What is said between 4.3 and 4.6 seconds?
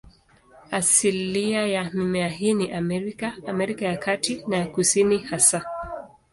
na